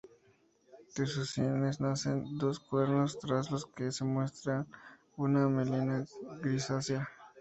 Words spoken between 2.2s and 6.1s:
dos cuernos tras los que se muestra una melena